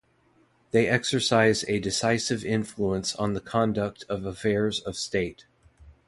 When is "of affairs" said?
4.09-4.79